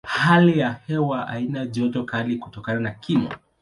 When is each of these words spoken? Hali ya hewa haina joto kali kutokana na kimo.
Hali 0.07 0.59
ya 0.59 0.73
hewa 0.87 1.25
haina 1.25 1.65
joto 1.65 2.03
kali 2.03 2.37
kutokana 2.37 2.79
na 2.79 2.91
kimo. 2.91 3.29